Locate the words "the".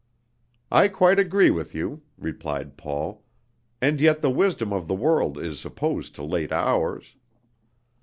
4.23-4.31, 4.87-4.95